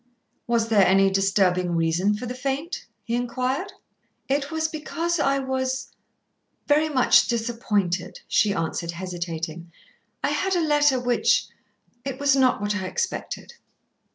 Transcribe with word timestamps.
"Was 0.47 0.69
there 0.69 0.83
any 0.87 1.11
disturbing 1.11 1.75
reason 1.75 2.15
for 2.17 2.25
the 2.25 2.33
faint?" 2.33 2.87
he 3.03 3.13
inquired. 3.13 3.71
"It 4.27 4.49
was 4.49 4.67
because 4.67 5.19
I 5.19 5.37
was 5.37 5.89
very 6.65 6.89
much 6.89 7.27
disappointed," 7.27 8.21
she 8.27 8.51
answered, 8.51 8.93
hesitating. 8.93 9.71
"I 10.23 10.29
had 10.29 10.55
a 10.55 10.61
letter 10.67 10.99
which 10.99 11.45
It 12.03 12.19
was 12.19 12.35
not 12.35 12.59
what 12.61 12.75
I 12.75 12.87
expected." 12.87 13.53